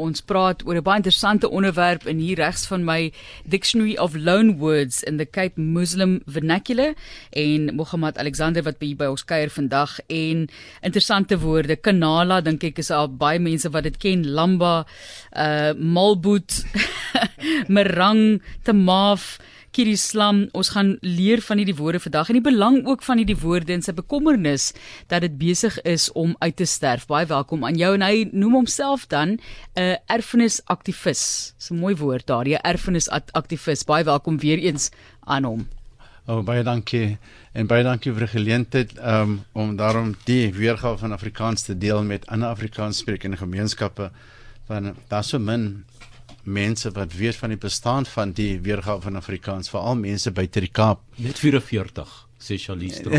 ons 0.00 0.22
praat 0.24 0.64
oor 0.66 0.76
'n 0.76 0.82
baie 0.82 1.00
interessante 1.00 1.50
onderwerp 1.50 2.06
in 2.06 2.18
hier 2.18 2.36
regs 2.36 2.66
van 2.66 2.84
my 2.84 3.12
Dictionary 3.44 3.96
of 3.96 4.14
Loan 4.14 4.58
Words 4.58 5.02
in 5.02 5.16
the 5.18 5.26
Cape 5.26 5.60
Muslim 5.60 6.20
Vernacular 6.26 6.94
en 7.30 7.74
Mohammed 7.74 8.18
Alexander 8.18 8.62
wat 8.62 8.78
by 8.78 9.06
ons 9.06 9.24
kuier 9.24 9.50
vandag 9.50 9.98
en 10.08 10.48
interessante 10.82 11.38
woorde. 11.38 11.76
Kanala 11.76 12.40
dink 12.40 12.64
ek 12.64 12.78
is 12.78 12.90
al 12.90 13.08
baie 13.08 13.38
mense 13.38 13.68
wat 13.70 13.84
dit 13.84 13.96
ken. 13.96 14.24
Lamba 14.26 14.86
uh 15.36 15.72
malboot 15.76 16.64
merang 17.76 18.40
tamaaf 18.62 19.38
Kirislam, 19.70 20.48
ons 20.50 20.72
gaan 20.74 20.96
leer 21.06 21.38
van 21.46 21.60
hierdie 21.62 21.76
woorde 21.78 22.00
vandag 22.02 22.32
en 22.32 22.40
die 22.40 22.42
belang 22.42 22.80
ook 22.90 23.04
van 23.06 23.20
hierdie 23.22 23.38
woorde 23.38 23.70
en 23.70 23.84
sy 23.86 23.92
bekommernis 23.94 24.72
dat 25.12 25.22
dit 25.22 25.36
besig 25.38 25.76
is 25.86 26.08
om 26.18 26.32
uit 26.42 26.56
te 26.58 26.66
sterf. 26.66 27.04
Baie 27.06 27.28
welkom 27.30 27.62
aan 27.68 27.78
jou 27.78 27.92
en 27.94 28.02
hy 28.02 28.24
noem 28.32 28.56
homself 28.58 29.06
dan 29.06 29.36
'n 29.36 29.38
uh, 29.78 29.94
erfenisaktivis. 30.10 31.54
Dis 31.56 31.70
'n 31.70 31.78
mooi 31.78 31.94
woord 31.94 32.26
daar, 32.26 32.48
'n 32.48 32.58
erfenisaktivis. 32.66 33.84
Baie 33.84 34.04
welkom 34.04 34.38
weer 34.38 34.58
eens 34.58 34.90
aan 35.20 35.44
hom. 35.44 35.68
Oh, 36.26 36.42
baie 36.44 36.62
dankie 36.62 37.18
en 37.52 37.66
baie 37.66 37.82
dankie 37.82 38.12
vir 38.12 38.26
die 38.26 38.34
geleentheid 38.34 38.98
um, 38.98 39.44
om 39.52 39.76
daarom 39.76 40.16
die 40.24 40.52
weergawe 40.52 40.98
van 40.98 41.12
Afrikaans 41.12 41.62
te 41.62 41.78
deel 41.78 42.02
met 42.02 42.26
ander 42.26 42.48
Afrikaanssprekende 42.48 43.36
gemeenskappe 43.36 44.10
van 44.66 44.94
daar 45.08 45.24
so 45.24 45.38
min 45.38 45.84
mense 46.42 46.90
wat 46.90 47.12
weet 47.12 47.36
van 47.36 47.48
die 47.48 47.58
bestaan 47.58 48.06
van 48.06 48.32
die 48.32 48.60
weergawe 48.60 49.00
van 49.00 49.16
Afrikaans, 49.16 49.70
veral 49.70 49.96
mense 49.96 50.30
buite 50.30 50.60
die 50.60 50.72
Kaap. 50.72 51.00
Net 51.16 51.38
44 51.38 52.28
sê 52.40 52.56
Charlize 52.56 53.04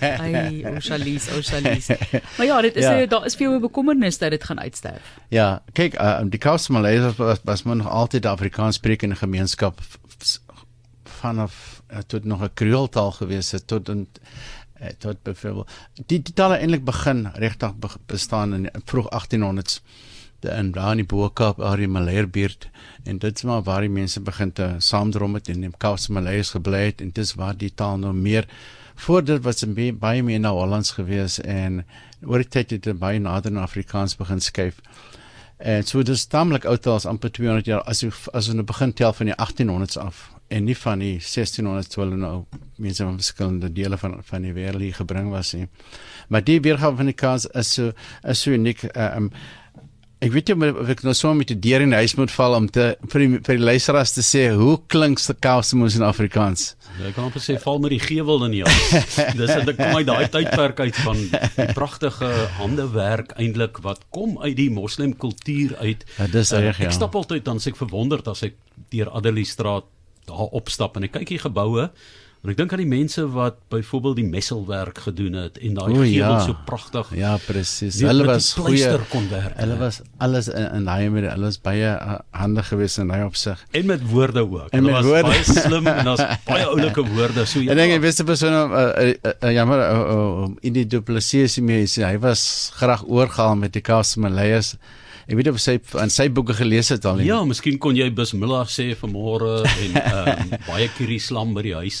Ai, 0.00 0.64
o 0.64 0.80
Charlize, 0.80 1.30
o 1.36 1.42
Charlize. 1.42 1.98
Maar 2.36 2.46
ja, 2.46 2.60
dit 2.60 2.76
is 2.76 2.84
ja. 2.84 3.06
daar 3.06 3.24
is 3.24 3.34
veel 3.34 3.60
bekommernis 3.60 4.18
dat 4.18 4.30
dit 4.30 4.44
gaan 4.44 4.60
uitsterf. 4.60 5.12
Ja, 5.28 5.62
kyk, 5.72 5.98
uh, 6.00 6.20
die 6.24 6.40
Kaapse 6.40 6.72
Maleisiërs 6.72 7.16
was, 7.16 7.38
was 7.44 7.62
maar 7.62 7.76
nog 7.76 7.88
altyd 7.88 8.24
'n 8.24 8.28
Afrikaanssprekende 8.28 9.16
gemeenskap 9.16 9.80
vanaf 11.20 11.82
uh, 11.92 11.98
tot 12.06 12.24
nog 12.24 12.42
'n 12.42 12.50
Kreooltaal 12.54 13.12
gewees 13.12 13.50
het 13.50 13.66
tot 13.66 13.88
en 13.88 14.08
uh, 14.80 14.88
tot 14.98 15.22
byvoorbeeld 15.22 15.70
die 16.06 16.22
die 16.22 16.34
tale 16.34 16.56
eintlik 16.56 16.84
begin 16.84 17.28
regtig 17.34 17.72
bestaan 18.06 18.54
in 18.54 18.70
vroeg 18.84 19.08
1800s 19.12 19.80
in 20.44 20.72
daar 20.72 20.90
in 20.90 20.96
die 20.96 21.06
Boekap 21.06 21.60
area 21.60 21.88
Malayerbuurt 21.88 22.68
en 23.04 23.18
dit 23.18 23.36
is 23.36 23.42
maar 23.42 23.62
waar 23.62 23.80
die 23.80 23.90
mense 23.90 24.20
begin 24.20 24.52
te 24.52 24.74
saamdrom 24.78 25.34
het 25.34 25.48
en 25.48 25.60
die 25.60 25.70
Kaapse 25.78 26.12
Malayers 26.12 26.50
gebly 26.50 26.84
het 26.86 27.00
en 27.00 27.10
dis 27.14 27.34
waar 27.34 27.56
die 27.56 27.72
taal 27.74 27.98
nou 27.98 28.12
meer 28.12 28.48
voor 28.94 29.24
dit 29.24 29.42
was 29.42 29.62
in 29.62 29.74
baie 29.98 30.22
meer 30.22 30.40
na 30.40 30.50
Hollands 30.50 30.90
gewees 30.90 31.40
en 31.40 31.84
oor 32.24 32.42
die 32.42 32.48
tyd 32.48 32.70
het 32.70 32.82
dit 32.82 32.98
baie 32.98 33.20
nader 33.20 33.52
na 33.52 33.62
Afrikaans 33.62 34.16
begin 34.16 34.40
skuif. 34.40 34.80
En 35.56 35.84
so 35.84 36.02
dis 36.02 36.26
tamelik 36.26 36.64
oud 36.68 36.86
as 36.92 37.06
amper 37.06 37.30
200 37.32 37.66
jaar 37.66 37.84
as 37.88 38.02
jy 38.04 38.10
as 38.32 38.48
jy 38.48 38.56
nou 38.56 38.64
begin 38.68 38.92
tel 38.92 39.12
van 39.16 39.30
die 39.30 39.36
1800s 39.36 40.00
af 40.00 40.26
en 40.48 40.64
nie 40.64 40.76
van 40.78 41.00
die 41.02 41.16
1600s 41.18 41.90
toe 41.90 42.04
hulle 42.04 42.18
nou 42.20 42.34
mense 42.78 43.04
van 43.04 43.16
verskillende 43.18 43.70
dele 43.72 43.98
van 43.98 44.18
van 44.28 44.44
die 44.46 44.52
wêreld 44.56 44.84
hier 44.84 44.98
gebring 45.00 45.30
was 45.32 45.52
nie. 45.56 45.68
Maar 46.28 46.44
die 46.44 46.60
weergawe 46.60 46.96
van 46.96 47.10
die 47.10 47.16
kaas 47.16 47.46
is 47.46 47.72
so 47.78 47.92
is 48.22 48.42
so 48.42 48.52
uniek. 48.52 48.84
Uh, 48.92 49.14
um, 49.16 49.30
Ek 50.24 50.32
weet 50.32 50.48
jy 50.48 50.54
of 50.56 50.88
ek 50.88 51.02
nou 51.04 51.12
so 51.12 51.28
met 51.36 51.50
die 51.50 51.58
deur 51.60 51.82
in 51.84 51.90
die 51.92 51.98
huis 52.00 52.14
moet 52.16 52.32
val 52.32 52.54
om 52.56 52.66
te 52.72 52.86
vir 53.12 53.22
die 53.22 53.26
vir 53.44 53.58
die 53.58 53.66
luisteraars 53.68 54.14
te 54.16 54.22
sê 54.24 54.46
hoe 54.56 54.78
klink 54.88 55.20
se 55.20 55.34
kausemos 55.44 55.98
in 55.98 56.04
Afrikaans? 56.06 56.70
Ek 57.04 57.12
kan 57.18 57.26
amper 57.26 57.42
sê 57.44 57.58
val 57.60 57.82
met 57.84 57.92
die 57.92 58.00
gewel 58.00 58.46
in 58.46 58.54
die 58.56 58.62
huis. 58.64 58.96
Dis 59.40 59.52
dit 59.52 59.74
kom 59.76 59.98
uit 59.98 60.08
daai 60.08 60.24
tydperk 60.32 60.80
uit 60.86 61.00
van 61.04 61.20
die 61.20 61.68
pragtige 61.76 62.30
handewerk 62.56 63.34
eintlik 63.36 63.82
wat 63.84 64.06
kom 64.16 64.38
uit 64.40 64.56
die 64.56 64.70
moslem 64.72 65.12
kultuur 65.20 65.76
uit. 65.82 66.08
Ja, 66.16 66.30
dis 66.32 66.54
reg 66.56 66.80
ja. 66.80 66.88
Ek 66.88 66.96
stap 66.96 67.18
altyd 67.20 67.44
dan 67.44 67.60
sê 67.60 67.74
ek 67.74 67.82
verwonderd 67.84 68.32
as 68.32 68.46
ek 68.48 68.56
deur 68.94 69.12
Adelie 69.20 69.44
straat 69.44 69.84
daar 70.26 70.48
opstap 70.56 70.96
en 70.96 71.04
ek 71.10 71.18
kyk 71.20 71.36
hier 71.36 71.44
geboue 71.44 71.90
En 72.46 72.52
ek 72.52 72.60
dink 72.60 72.70
aan 72.76 72.78
die 72.78 72.86
mense 72.86 73.24
wat 73.34 73.56
byvoorbeeld 73.74 74.20
die 74.20 74.24
messelwerk 74.30 75.00
gedoen 75.02 75.34
het 75.34 75.56
en 75.58 75.72
daai 75.74 75.88
gevel 75.90 76.14
ja. 76.14 76.34
so 76.44 76.54
pragtig. 76.68 77.08
Ja, 77.18 77.32
presies. 77.42 77.96
Hulle 78.06 78.22
was 78.28 78.52
goeie 78.54 78.92
kon 79.10 79.24
werk. 79.32 79.56
Hulle 79.58 79.74
was 79.80 79.98
alles 80.22 80.46
in, 80.52 80.68
in 80.76 80.86
daai 80.86 81.08
met 81.10 81.26
hulle 81.26 81.48
was 81.48 81.58
baie 81.64 81.88
uh, 81.90 82.20
handig 82.38 82.68
geweest 82.70 83.00
in 83.02 83.10
daai 83.10 83.24
opsig. 83.26 83.64
En 83.74 83.90
met 83.90 84.04
woorde 84.12 84.44
ook. 84.46 84.68
En 84.70 84.78
hulle 84.78 84.94
was 84.94 85.08
woorde. 85.08 85.32
baie 85.32 85.64
slim 85.64 85.90
en 85.90 86.06
daar's 86.06 86.22
baie 86.52 86.68
oulike 86.70 87.02
woorde. 87.16 87.48
So 87.50 87.64
ja. 87.64 87.74
Ek 87.74 87.80
dink 87.80 87.96
die 87.96 88.04
beste 88.06 88.28
persoon 88.28 88.54
om 88.60 88.76
uh, 88.78 88.84
uh, 88.94 89.32
uh, 89.32 89.50
jammer 89.56 89.82
uh, 89.82 90.04
uh, 90.14 90.46
in 90.70 90.78
die 90.78 90.86
duplessis 90.94 91.58
mee 91.58 91.90
sê 91.90 92.06
hy 92.06 92.14
was 92.22 92.46
graag 92.78 93.02
oorgehaal 93.10 93.58
met 93.58 93.74
die 93.74 93.82
Kaapse 93.82 94.22
Malayers. 94.22 94.76
Ek 95.26 95.34
weet 95.34 95.48
of 95.50 95.56
sy 95.58 95.72
aan 95.98 96.10
sy 96.14 96.28
boeke 96.30 96.54
gelees 96.54 96.92
het 96.94 97.06
al 97.08 97.16
nie. 97.18 97.24
Ja, 97.26 97.40
miskien 97.42 97.80
kon 97.82 97.96
jy 97.98 98.06
bismillah 98.14 98.68
sê 98.70 98.92
vanmôre 98.94 99.64
en 99.66 99.96
um, 99.98 100.52
baie 100.68 100.86
kirislam 100.94 101.50
by 101.56 101.64
die 101.66 101.74
huis 101.74 101.98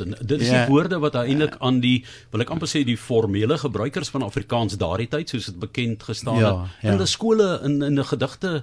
en 0.00 0.16
dit 0.20 0.40
is 0.40 0.48
ja. 0.48 0.64
die 0.64 0.72
woorde 0.72 0.98
wat 0.98 1.14
eintlik 1.14 1.56
aan 1.58 1.80
die 1.80 2.04
wil 2.30 2.40
ek 2.40 2.50
amper 2.50 2.68
sê 2.68 2.84
die 2.84 2.96
formele 2.96 3.58
gebruikers 3.58 4.08
van 4.08 4.22
Afrikaans 4.22 4.76
daardie 4.76 5.08
tyd 5.08 5.28
soos 5.28 5.46
dit 5.46 5.58
bekend 5.58 6.02
gestaan 6.02 6.38
ja, 6.38 6.50
het 6.80 6.82
ja. 6.82 6.92
in 6.92 6.98
die 6.98 7.06
skole 7.06 7.60
in 7.62 7.82
in 7.82 7.98
'n 7.98 8.04
gedigte 8.04 8.62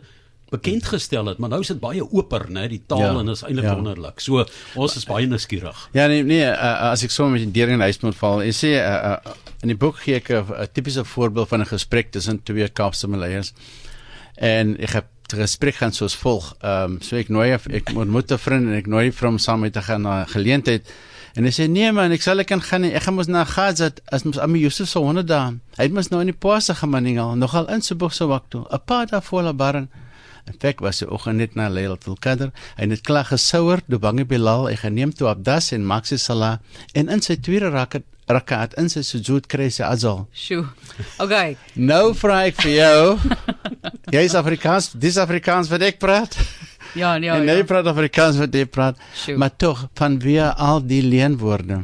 bekend 0.54 0.86
gestel 0.86 1.26
het, 1.26 1.40
maar 1.42 1.50
nou 1.50 1.62
is 1.62 1.72
dit 1.72 1.80
baie 1.82 2.04
oper, 2.04 2.46
né, 2.54 2.68
die 2.70 2.82
taal 2.86 3.02
ja, 3.02 3.14
en 3.20 3.32
is 3.34 3.42
eintlik 3.42 3.66
ja. 3.66 3.76
wonderlik. 3.76 4.20
So 4.22 4.46
ons 4.76 4.98
is 5.00 5.08
baie 5.10 5.26
nuuskierig. 5.30 5.90
Ja, 5.98 6.06
nee, 6.12 6.24
nee 6.24 6.46
uh, 6.46 6.92
as 6.92 7.04
ek 7.04 7.12
so 7.14 7.26
met 7.32 7.42
die 7.42 7.54
deur 7.56 7.74
in 7.74 7.82
die 7.82 7.90
huis 7.90 8.02
moet 8.04 8.18
val, 8.20 8.44
jy 8.46 8.54
sê 8.54 8.76
uh, 8.82 9.16
uh, 9.16 9.34
in 9.66 9.74
die 9.74 9.80
boek 9.80 10.04
gee 10.04 10.20
ek 10.20 10.30
'n 10.30 10.70
tipiese 10.76 11.06
voorbeeld 11.16 11.50
van 11.50 11.62
'n 11.62 11.72
gesprek 11.72 12.12
tussen 12.12 12.44
twee 12.44 12.68
Kaapse 12.70 13.08
Maleiers 13.08 13.54
en 14.38 14.78
ek 14.78 14.94
het 15.00 15.34
gesprek 15.34 15.76
gaan 15.76 15.94
soos 15.94 16.16
volg. 16.16 16.54
Ehm 16.62 16.98
um, 16.98 17.02
so 17.02 17.18
ek 17.18 17.30
nooi 17.30 17.54
ek 17.54 17.90
ontmoet 17.96 18.32
'n 18.32 18.38
vriend 18.38 18.68
en 18.70 18.78
ek 18.78 18.88
nooi 18.88 19.12
vir 19.12 19.28
hom 19.28 19.38
saam 19.38 19.60
met 19.60 19.74
te 19.74 19.82
gaan 19.82 20.02
na 20.02 20.22
'n 20.22 20.28
geleentheid. 20.28 20.86
En 21.34 21.48
hy 21.48 21.52
sê 21.54 21.66
nee 21.66 21.90
man, 21.92 22.14
ek 22.14 22.22
sal 22.22 22.44
ek 22.44 22.52
kan 22.52 22.62
gaan 22.62 22.84
nie. 22.86 22.94
Ek 22.94 23.08
gaan 23.08 23.18
mos 23.18 23.30
na 23.32 23.42
Gaza 23.50 23.90
as 24.14 24.26
mos 24.28 24.38
Ami 24.38 24.62
Yusuf 24.62 24.90
so 24.92 25.02
honderd 25.02 25.32
dae. 25.32 25.58
Hy 25.80 25.88
het 25.88 25.96
mos 25.96 26.12
nou 26.14 26.22
in 26.22 26.30
die 26.30 26.38
posse 26.46 26.76
gemaningal, 26.78 27.34
nogal 27.42 27.70
in 27.74 27.82
sy 27.82 27.98
boek 27.98 28.14
so 28.14 28.30
wak 28.30 28.50
toe. 28.54 28.66
'n 28.70 28.82
paar 28.86 29.08
dae 29.10 29.22
voor 29.22 29.44
la 29.50 29.54
barn. 29.54 29.90
En 30.46 30.56
fek 30.60 30.82
was 30.84 31.00
hy 31.00 31.08
ook 31.08 31.26
net 31.32 31.56
na 31.56 31.70
Lailatul 31.70 32.18
Qadr. 32.20 32.52
Hy 32.78 32.88
het 32.92 33.02
klaar 33.02 33.26
gesouer, 33.26 33.82
do 33.88 34.00
bange 34.00 34.26
Bilal, 34.26 34.68
hy 34.68 34.76
geneem 34.76 35.14
toe 35.16 35.30
Abdas 35.32 35.72
en 35.72 35.86
Maxi 35.86 36.18
Salah 36.18 36.60
en 36.94 37.10
in 37.10 37.22
sy 37.22 37.38
tweede 37.40 37.70
rakat 37.72 38.04
rakaat 38.28 38.76
in 38.80 38.90
sy 38.92 39.04
sujud 39.04 39.48
kry 39.52 39.70
sy 39.74 39.84
azal. 39.84 40.28
Sjoe. 40.32 40.66
Okay. 41.20 41.58
Nou 41.76 42.14
vra 42.16 42.44
ek 42.48 42.62
vir 42.64 42.74
jou. 42.78 43.34
jy 44.16 44.24
is 44.24 44.36
Afrikaans, 44.40 44.94
dis 44.96 45.20
Afrikaans 45.20 45.72
wat 45.72 45.84
ek 45.84 46.00
praat. 46.00 46.38
Ja, 46.94 47.16
ja. 47.16 47.36
En 47.36 47.48
jy 47.48 47.58
ja. 47.58 47.66
praat 47.68 47.90
Afrikaans 47.90 48.38
wat 48.42 48.54
jy 48.54 48.66
praat. 48.70 49.00
Sjoe. 49.18 49.38
Maar 49.42 49.56
tog 49.58 49.88
van 49.98 50.20
wie 50.22 50.40
al 50.42 50.84
die 50.86 51.02
leenwoorde. 51.04 51.84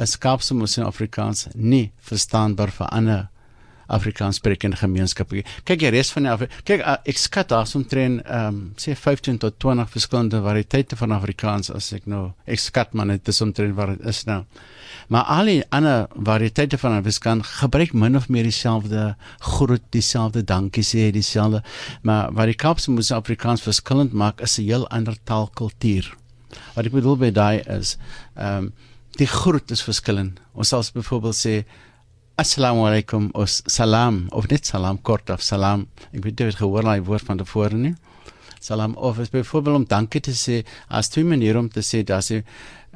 Gab 0.00 0.42
so 0.42 0.56
mos 0.56 0.78
in 0.78 0.86
Afrikaans 0.88 1.46
nie 1.54 1.90
verstaanbaar 2.08 2.72
vir 2.72 2.88
ander 2.96 3.26
Afrikaans 3.90 4.38
sprekende 4.40 4.78
gemeenskappe. 4.80 5.42
Kyk 5.68 5.82
die 5.82 5.90
res 5.92 6.12
van 6.14 6.26
die 6.26 6.32
Afri 6.32 6.48
kyk 6.68 6.84
ek 6.86 7.18
skat 7.18 7.50
daar 7.52 7.68
omtrent 7.74 8.22
ehm 8.24 8.46
um, 8.48 8.60
sê 8.80 8.94
15 8.96 9.40
tot 9.42 9.58
20 9.62 9.90
verskillende 9.90 10.42
variëteite 10.44 10.98
van 11.00 11.14
Afrikaans 11.16 11.72
as 11.74 11.92
ek 11.96 12.06
nou 12.10 12.30
ek 12.46 12.62
skat 12.62 12.94
maar 12.94 13.10
net 13.10 13.24
dis 13.26 13.40
omtrent 13.44 13.76
wat 13.78 13.96
dit 13.96 14.06
is 14.12 14.24
nou. 14.28 14.44
Maar 15.10 15.26
al 15.34 15.50
die 15.50 15.62
ander 15.74 16.06
variëteite 16.14 16.78
van 16.78 16.98
Afrikaans 17.00 17.54
gebruik 17.60 17.92
min 17.92 18.16
of 18.16 18.28
meer 18.28 18.46
dieselfde 18.46 19.14
groet, 19.38 19.82
dieselfde 19.90 20.44
dankie 20.46 20.84
sê, 20.86 21.10
dieselfde 21.10 21.62
maar 22.02 22.30
wat 22.36 22.52
die 22.52 22.58
Kaapse 22.58 22.90
moet 22.94 23.10
Afrikaans 23.10 23.66
verskillend 23.66 24.12
maak 24.12 24.40
is 24.40 24.58
'n 24.58 24.68
heel 24.70 24.88
ander 24.88 25.16
taalkultuur. 25.24 26.14
Wat 26.74 26.86
ek 26.86 26.92
bedoel 26.92 27.16
by 27.16 27.30
daai 27.30 27.62
is 27.66 27.96
ehm 28.36 28.70
um, 28.70 28.72
die 29.18 29.26
groet 29.26 29.70
is 29.70 29.82
verskillend. 29.82 30.38
Ons 30.54 30.68
sal 30.68 30.84
byvoorbeeld 30.94 31.36
sê 31.36 31.54
Assalamu 32.40 32.86
alaykum 32.88 33.30
of 33.34 33.50
salam 33.50 34.26
of 34.32 34.48
net 34.50 34.64
salam 34.64 34.96
kort 34.96 35.28
of 35.28 35.42
salam. 35.42 35.82
Ek 36.08 36.22
weet 36.24 36.40
jy 36.40 36.46
het 36.48 36.56
gehoor 36.56 36.86
daai 36.88 37.02
woord 37.04 37.26
van 37.28 37.40
tevore 37.42 37.76
nie. 37.76 37.90
Salam 38.64 38.94
of 38.96 39.18
is 39.20 39.28
byvoorbeeld 39.34 39.80
om 39.82 39.84
dankie 39.90 40.22
te 40.24 40.32
sê 40.32 40.62
as 40.88 41.12
twee 41.12 41.26
maniere 41.28 41.60
om 41.60 41.68
te 41.68 41.84
sê 41.84 42.00
dat 42.10 42.24
sy 42.24 42.38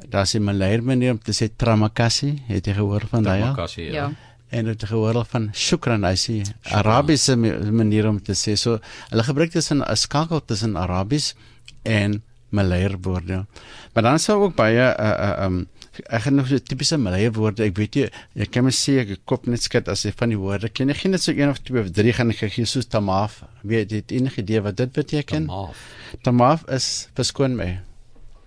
dat 0.01 0.31
sy 0.31 0.41
Malayer 0.41 0.81
manier 0.81 1.13
om 1.13 1.21
te 1.21 1.35
sê 1.37 1.51
tramakasi. 1.63 2.31
Het 2.49 2.71
jy 2.71 2.77
gehoor 2.79 3.05
van 3.11 3.27
daai? 3.27 3.43
Tramakasi 3.43 3.85
ja. 3.85 3.93
ja. 3.93 4.07
En 4.49 4.71
het 4.71 4.87
gehoor 4.89 5.21
van 5.29 5.51
shukran 5.53 6.09
as 6.09 6.25
sy 6.25 6.39
Arabiese 6.81 7.37
manier 7.37 8.09
om 8.09 8.17
te 8.17 8.33
sê. 8.33 8.57
So 8.57 8.79
hulle 9.11 9.27
gebruik 9.29 9.53
dit 9.53 9.71
in 9.75 9.85
'n 9.85 10.01
skakel 10.07 10.41
tussen 10.41 10.73
Arabies 10.73 11.35
en 11.83 12.23
Malayer 12.49 12.97
woorde. 12.97 13.45
Maar 13.93 14.03
dan 14.09 14.19
sou 14.19 14.41
ook 14.41 14.55
baie 14.55 14.89
'n 14.89 14.95
uh, 14.97 15.13
uh, 15.29 15.45
um 15.45 15.67
ek 16.05 16.27
het 16.27 16.33
nog 16.33 16.47
so 16.49 16.59
tipiese 16.59 16.97
Malaye 17.01 17.31
woorde. 17.35 17.65
Ek 17.65 17.75
weet 17.77 17.97
jy, 17.99 18.05
jy 18.35 18.47
kan 18.51 18.65
my 18.67 18.73
sê 18.75 18.97
ek 19.03 19.13
kop 19.29 19.47
net 19.51 19.63
skud 19.65 19.89
as 19.91 20.05
jy 20.05 20.13
van 20.15 20.33
die 20.33 20.39
woorde 20.39 20.69
ken. 20.69 20.93
Ek 20.93 21.01
gee 21.01 21.11
net 21.11 21.23
so 21.23 21.33
een 21.35 21.51
of 21.51 21.61
twee 21.65 21.81
of 21.81 21.91
drie 21.95 22.13
gaan 22.15 22.33
ek 22.33 22.45
gee 22.53 22.69
soos 22.69 22.89
tamaf. 22.91 23.41
Weet 23.63 23.91
jy 23.91 24.03
dit 24.03 24.15
enige 24.19 24.43
idee 24.43 24.63
wat 24.65 24.77
dit 24.81 24.93
beteken? 24.95 25.49
Tamaf. 25.49 25.83
Tamaf 26.27 26.63
is 26.77 26.89
verskoon 27.17 27.57
my. 27.59 27.71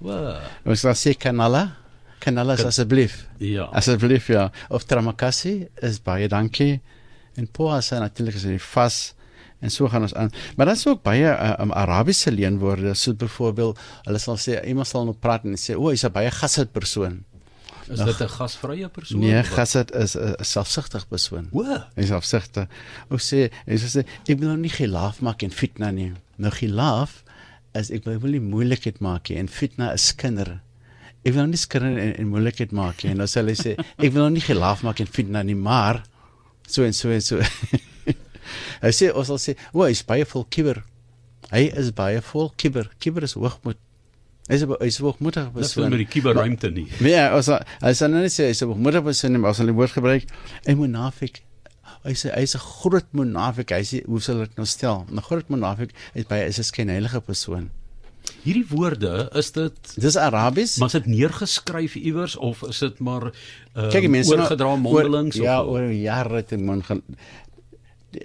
Wow. 0.05 0.39
Ons 0.69 0.87
sal 0.87 0.97
sê 0.99 1.17
kanala. 1.19 1.69
Kanala 2.23 2.57
Kan, 2.59 2.73
asseblief. 2.73 3.21
Ja. 3.43 3.69
Asseblief 3.79 4.31
ja. 4.33 4.49
Of 4.75 4.89
tramakasi 4.91 5.69
is 5.87 6.01
baie 6.03 6.29
dankie. 6.31 6.81
En 7.39 7.47
poa 7.47 7.79
is 7.79 7.93
natuurlik 7.95 8.41
as 8.41 8.49
jy 8.49 8.59
vas 8.73 8.99
En 9.59 9.71
so 9.71 9.89
gaan 9.91 10.05
ons 10.07 10.15
aan. 10.15 10.31
Maar 10.57 10.67
dan 10.67 10.75
is 10.75 10.87
ook 10.87 11.03
baie 11.03 11.25
uh, 11.27 11.55
um, 11.61 11.73
Arabiese 11.73 12.33
leenwoorde, 12.33 12.95
so 12.95 13.15
byvoorbeeld, 13.15 13.79
hulle 14.07 14.21
sal 14.23 14.39
sê 14.39 14.61
iemand 14.71 14.87
sal 14.87 15.07
nou 15.09 15.17
praat 15.19 15.45
en 15.45 15.59
sê, 15.59 15.75
"O, 15.75 15.91
hy's 15.91 16.05
'n 16.07 16.13
baie 16.15 16.31
gasit 16.31 16.73
persoon." 16.73 17.25
Is 17.91 18.05
dit 18.05 18.21
'n 18.21 18.29
gasvrye 18.29 18.89
persoon? 18.89 19.21
Nee, 19.21 19.43
gasit 19.43 19.91
is 19.95 20.17
'n 20.17 20.35
selfsugtig 20.45 21.09
persoon. 21.09 21.49
O, 21.53 21.65
hy's 21.97 22.09
selfsugtig. 22.09 22.69
Ou 23.11 23.19
sê, 23.19 23.51
hy 23.67 23.77
sê 23.77 24.05
ek 24.29 24.39
wil 24.39 24.49
nou 24.49 24.57
nie 24.57 24.71
gelaaf 24.73 25.21
maak 25.21 25.43
en 25.43 25.51
fitna 25.51 25.91
nie. 25.91 26.13
Nou 26.37 26.51
gelaaf 26.53 27.23
is 27.75 27.91
ek 27.91 28.05
wil 28.05 28.31
nie 28.31 28.41
moeilikheid 28.41 29.01
maak 29.01 29.29
nie 29.31 29.39
en 29.39 29.49
fitna 29.49 29.93
is 29.93 30.13
kinder. 30.15 30.61
Ek 31.25 31.33
wil 31.33 31.43
nou 31.43 31.51
nie 31.53 31.57
skinder 31.61 31.99
en, 31.99 32.15
en 32.17 32.29
moeilikheid 32.29 32.73
maak 32.73 33.03
nie. 33.03 33.13
En 33.13 33.19
dan 33.19 33.27
sê 33.27 33.43
hy 33.45 33.55
sê 33.55 33.75
ek 34.05 34.13
wil 34.13 34.23
nou 34.29 34.31
nie 34.31 34.45
gelaaf 34.45 34.83
maak 34.83 35.01
en 35.01 35.07
fitna 35.07 35.43
nie, 35.43 35.57
maar 35.57 36.03
so 36.67 36.85
en 36.85 36.93
so 36.93 37.11
en 37.11 37.21
so. 37.21 37.41
Hy 38.81 38.91
sê 38.97 39.11
ons 39.13 39.27
sal 39.29 39.37
sê, 39.37 39.57
"O, 39.75 39.83
hy's 39.85 40.03
baie 40.07 40.25
vol 40.25 40.45
kiber." 40.49 40.83
Hy 41.51 41.69
is 41.81 41.91
baie 41.97 42.21
vol 42.21 42.51
kiber. 42.57 42.89
Kiber 43.01 43.25
is 43.25 43.35
hoogmoed. 43.35 43.77
Hy's 44.49 44.65
hy's 44.81 44.99
hoogmoedig 45.05 45.51
persoon. 45.53 45.91
Dis 45.91 45.99
met 45.99 46.15
die 46.15 46.33
ruimte 46.33 46.71
nie. 46.73 46.87
Nee, 47.05 47.19
hy 47.21 47.93
sê 47.93 48.09
nou 48.09 48.23
net 48.23 48.33
sê 48.33 48.49
hy's 48.49 48.63
hoogmoedig 48.65 49.05
persoon, 49.05 49.41
maar 49.43 49.53
as 49.53 49.61
hulle 49.63 49.75
die 49.75 49.79
woord 49.79 49.97
gebruik, 49.97 50.29
'n 50.67 50.79
munafik. 50.81 51.43
Hy 52.07 52.15
sê 52.17 52.33
hy's 52.35 52.57
'n 52.57 52.63
groot 52.65 53.09
munafik. 53.13 53.71
Hy 53.77 53.83
sê 53.85 54.05
hoe 54.07 54.21
sal 54.21 54.41
dit 54.45 54.57
nou 54.57 54.67
stel? 54.67 55.05
'n 55.11 55.21
Groot 55.21 55.49
munafik 55.49 55.93
is 56.15 56.25
baie 56.25 56.47
is 56.47 56.59
'n 56.59 56.65
skynheilige 56.65 57.21
persoon. 57.21 57.71
Hierdie 58.45 58.67
woorde, 58.69 59.29
is 59.35 59.51
dit 59.53 59.95
Dis 59.97 60.17
Arabies? 60.17 60.77
Maar 60.79 60.87
is 60.87 60.93
dit 60.93 61.07
neergeskryf 61.07 61.95
iewers 61.97 62.37
of 62.37 62.63
is 62.69 62.79
dit 62.79 62.99
maar 62.99 63.33
uh, 63.77 64.09
mense 64.09 64.33
oorgedra 64.33 64.77
mondelings 64.77 65.39
oor, 65.39 65.45
ja, 65.45 65.61
of 65.61 65.67
Ja, 65.67 65.73
oor 65.73 65.93
jare 65.93 66.45
te 66.45 66.57
mond 66.57 66.85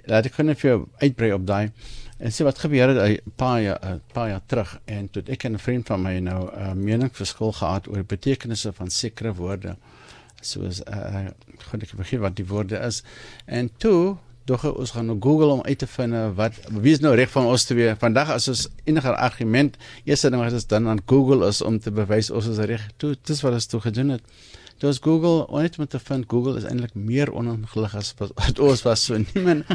laat 0.08 0.26
ek 0.28 0.36
vir 0.38 0.56
jou 0.56 0.78
uitbrei 1.02 1.32
op 1.36 1.44
daai 1.46 1.70
en 2.18 2.32
sê 2.32 2.44
wat 2.46 2.58
gebeur 2.58 2.88
het 2.88 3.20
'n 3.26 3.32
paar 3.36 3.60
jaar 3.62 3.80
'n 3.82 4.02
paar 4.12 4.28
jaar 4.28 4.42
terug 4.46 4.80
en 4.84 5.10
toe 5.10 5.22
ek 5.26 5.44
en 5.44 5.52
'n 5.52 5.58
vriend 5.58 5.86
van 5.86 6.02
my 6.02 6.18
nou 6.18 6.50
'n 6.50 6.60
uh, 6.60 6.72
meningsverskil 6.72 7.52
gehad 7.52 7.88
oor 7.88 8.04
betekenisse 8.04 8.72
van 8.72 8.90
sekere 8.90 9.34
woorde. 9.34 9.76
Soos 10.40 10.80
uh, 10.80 11.26
ek 11.72 11.96
begin 11.96 12.20
wat 12.20 12.36
die 12.36 12.46
woorde 12.46 12.76
is. 12.76 13.02
En 13.46 13.70
toe 13.76 14.16
dog 14.44 14.64
ons 14.76 14.90
gaan 14.90 15.06
nou 15.08 15.16
Google 15.20 15.52
om 15.52 15.62
uit 15.62 15.78
te 15.78 15.86
vind 15.86 16.14
wat 16.36 16.56
wie 16.68 16.92
is 16.92 17.00
nou 17.00 17.14
reg 17.16 17.30
van 17.32 17.46
ons 17.48 17.64
te 17.64 17.74
wees 17.74 17.96
vandag 18.00 18.32
as 18.34 18.48
ons 18.52 18.66
enige 18.84 19.14
argument 19.16 19.78
ding 20.04 20.42
wat 20.42 20.52
ons 20.52 20.66
dan 20.66 20.88
aan 20.88 21.00
Google 21.06 21.48
is 21.48 21.62
om 21.62 21.78
te 21.80 21.90
bewys 21.90 22.30
ons 22.30 22.50
is 22.52 22.60
reg 22.68 22.84
toe 22.96 23.14
dis 23.22 23.40
wat 23.40 23.56
ons 23.56 23.66
toe 23.66 23.80
gedoen 23.80 24.16
het 24.16 24.22
Dis 24.82 24.98
Google, 24.98 25.46
net 25.62 25.76
met 25.78 25.90
te 25.90 25.98
vind 26.02 26.24
Google 26.28 26.56
is 26.58 26.64
eintlik 26.66 26.96
meer 26.98 27.30
onongelukkig 27.32 27.94
as 28.00 28.08
wat 28.18 28.58
ons 28.58 28.82
was 28.82 29.04
so 29.06 29.16
niemand 29.16 29.68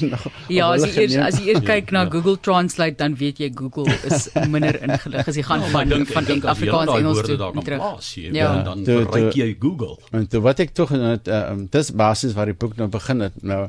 nog. 0.00 0.24
Ja, 0.48 0.70
as 0.72 0.86
jy 0.86 1.02
eers 1.02 1.16
as 1.20 1.36
jy 1.40 1.50
eers 1.52 1.60
kyk 1.66 1.92
na 1.92 2.06
ja. 2.06 2.10
Google 2.14 2.38
Translate 2.40 2.96
dan 2.96 3.18
weet 3.20 3.42
jy 3.42 3.50
Google 3.54 3.92
is 4.08 4.30
minder 4.48 4.78
ingelig 4.80 5.28
as 5.28 5.36
jy 5.36 5.44
gaan 5.44 5.66
ja, 5.66 5.68
van 5.74 5.92
dink, 5.92 6.08
van 6.08 6.28
dink 6.30 6.48
Afrikaans 6.48 6.94
Engels 6.94 7.20
toe 7.26 7.36
terug. 7.36 7.82
Plaas, 7.82 8.08
jy, 8.16 8.32
ja, 8.36 8.48
dan 8.64 8.86
bereik 8.88 9.36
jy 9.36 9.50
Google. 9.60 10.00
En 10.16 10.24
toe 10.32 10.40
wat 10.48 10.64
ek 10.64 10.72
tog 10.78 10.96
net 10.96 11.28
uh, 11.28 11.42
um, 11.52 11.66
dis 11.76 11.92
basis 11.92 12.32
waar 12.38 12.48
die 12.48 12.56
boek 12.56 12.78
nou 12.80 12.88
begin 12.96 13.26
het 13.26 13.36
nou 13.44 13.66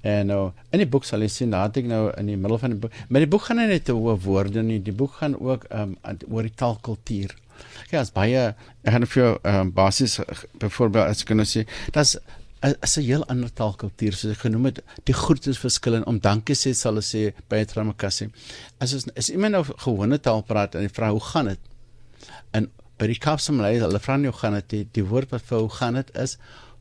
en 0.00 0.32
nou 0.32 0.40
in 0.72 0.80
die 0.80 0.88
boek 0.88 1.04
sal 1.04 1.20
jy 1.20 1.28
sien 1.28 1.52
dat 1.52 1.76
ek 1.76 1.84
nou 1.90 2.06
in 2.16 2.32
die 2.32 2.40
middel 2.40 2.62
van 2.62 2.72
die 2.72 2.80
boek, 2.80 2.96
maar 3.12 3.20
die 3.20 3.28
boek 3.28 3.44
gaan 3.50 3.60
net 3.60 3.92
oor 3.92 4.16
woorde 4.24 4.64
nie, 4.64 4.80
die 4.80 4.96
boek 4.96 5.20
gaan 5.20 5.36
ook 5.36 5.68
um, 5.68 5.94
oor 6.32 6.48
die 6.48 6.56
taalkultuur. 6.56 7.36
Ja, 7.90 8.00
as 8.00 8.12
baie 8.14 8.54
ek 8.82 8.92
gaan 8.92 9.06
vir 9.06 9.22
jou 9.22 9.32
ehm 9.42 9.60
um, 9.60 9.72
basies 9.72 10.20
byvoorbeeld 10.62 11.06
as 11.06 11.22
ek 11.22 11.32
kan 11.32 11.40
nou 11.42 11.48
sê, 11.48 11.66
dat's 11.92 12.16
'n 12.60 13.02
heel 13.02 13.24
ander 13.32 13.52
taalkultuur 13.52 14.12
soos 14.12 14.34
ek 14.34 14.42
genoem 14.44 14.66
het, 14.68 14.80
die 15.08 15.16
grootste 15.16 15.54
verskil 15.56 15.94
in 15.94 16.06
om 16.06 16.18
dankie 16.20 16.54
sê 16.54 16.74
sal 16.74 16.92
hulle 16.92 17.04
sê 17.06 17.22
by 17.48 17.56
'n 17.60 17.70
tramakassie. 17.72 18.28
As 18.80 18.92
is 18.92 19.06
is 19.14 19.30
iemand 19.30 19.52
nou 19.52 19.64
gewone 19.64 20.18
taal 20.20 20.42
praat 20.42 20.74
en 20.74 20.90
vra 20.90 21.10
hoe 21.10 21.24
gaan 21.32 21.46
dit? 21.46 21.60
En 22.52 22.70
by 22.98 23.06
die 23.06 23.18
Kaapsemlei, 23.18 23.78
hulle 23.80 23.98
vra 23.98 24.16
nie 24.16 24.28
hoe 24.28 24.38
gaan 24.38 24.52
dit 24.52 24.68
die, 24.68 24.84
die 24.92 25.06
woord 25.08 25.30
wat 25.30 25.42
vir 25.42 25.58
hoe 25.58 25.72
gaan 25.78 25.94
dit 25.94 26.10
is 26.16 26.36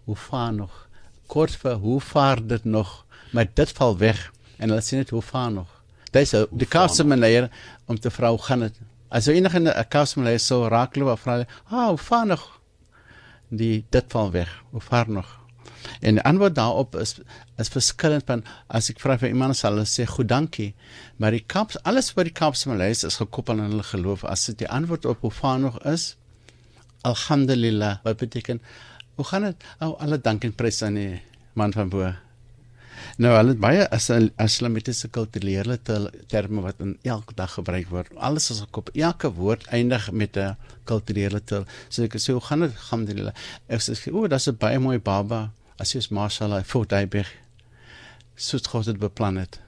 hoe 0.06 0.16
vaar 0.16 0.54
nog? 0.54 0.88
Kort 1.28 1.56
vir 1.56 1.76
hoe 1.76 2.00
vaar 2.02 2.48
dit 2.48 2.66
nog? 2.66 3.06
Maar 3.32 3.48
dit 3.56 3.70
val 3.78 3.98
weg 3.98 4.32
en 4.58 4.70
hulle 4.70 4.82
sê 4.82 5.00
net 5.00 5.10
hoe 5.10 5.22
vaar 5.22 5.52
nog? 5.52 5.70
Dit 6.12 6.22
is 6.22 6.36
die 6.52 6.68
Kaapsemlei 6.68 7.50
om 7.86 8.00
te 8.00 8.12
vra 8.12 8.30
hoe 8.30 8.42
gaan 8.42 8.60
dit? 8.68 8.76
Jy 9.12 9.34
enige 9.34 9.60
'n 9.60 9.86
customer 9.90 10.34
is 10.34 10.46
so 10.46 10.68
raakloop 10.68 11.10
of 11.14 11.22
vra, 11.22 11.46
"Ah, 11.70 11.88
hoe 11.88 11.98
vaar 11.98 12.26
nog?" 12.26 12.60
Die 13.50 13.86
dit 13.90 14.06
val 14.08 14.32
weg. 14.32 14.64
Hoe 14.72 14.82
vaar 14.82 15.10
nog? 15.10 15.40
En 16.00 16.14
die 16.14 16.24
antwoord 16.24 16.56
daarop 16.56 16.96
is 16.96 17.18
is 17.58 17.72
verskillend 17.74 18.24
van 18.26 18.44
as 18.68 18.90
ek 18.92 19.02
vra 19.04 19.18
vir 19.22 19.34
iemand 19.34 19.58
sal 19.60 19.76
hulle 19.76 19.88
sê 19.90 20.06
goed 20.08 20.30
dankie 20.32 20.70
maar 21.18 21.36
die 21.36 21.44
kaps 21.54 21.80
alles 21.92 22.14
wat 22.18 22.30
die 22.30 22.36
kaps 22.36 22.66
Malays 22.70 23.04
is 23.08 23.20
gekoppel 23.22 23.60
aan 23.60 23.74
hulle 23.74 23.88
geloof 23.92 24.24
as 24.24 24.46
dit 24.52 24.62
die 24.64 24.70
antwoord 24.80 25.06
op 25.06 25.26
hoe 25.28 25.34
vaar 25.42 25.60
nog 25.60 25.80
is 25.94 26.16
alhamdulillah 27.12 28.00
wat 28.04 28.24
beteken 28.24 28.62
hoe 29.20 29.28
gaan 29.32 29.50
dit 29.50 29.68
ou 29.80 29.94
alle 30.00 30.22
dank 30.30 30.48
en 30.48 30.56
prys 30.56 30.82
aan 30.88 31.00
die 31.00 31.22
man 31.60 31.76
van 31.76 31.92
bo 31.92 32.14
Nou 33.18 33.34
hulle 33.36 33.54
het 33.54 33.62
baie 33.62 33.86
as 33.96 34.10
islamitiese 34.10 35.10
kulturele 35.14 35.78
terme 36.28 36.62
wat 36.62 36.82
in 36.84 36.98
elke 37.04 37.36
dag 37.36 37.54
gebruik 37.54 37.90
word. 37.90 38.12
Alles 38.16 38.50
is 38.54 38.64
op 38.72 38.90
elke 38.94 39.32
woord 39.34 39.68
eindig 39.68 40.12
met 40.12 40.38
'n 40.38 40.56
kulturele 40.84 41.44
taal. 41.44 41.66
So 41.90 42.04
ek 42.04 42.18
sê 42.18 42.34
hoe 42.34 42.42
gaan 42.42 42.60
dit 42.60 42.76
gaan 42.76 43.06
dit 43.06 43.18
hulle. 43.18 43.34
Ek 43.68 43.82
sê 43.82 44.14
o, 44.14 44.28
dis 44.28 44.48
'n 44.48 44.58
baie 44.58 44.80
mooi 44.80 45.00
baba. 45.00 45.52
As 45.80 45.94
jy 45.94 45.98
is 45.98 46.10
mashallah, 46.10 46.64
voet 46.64 46.92
hy 46.92 47.06
beg. 47.06 47.28
Soos 48.36 48.68
God 48.68 48.86
het 48.86 49.00
beplan 49.00 49.38
het. 49.38 49.60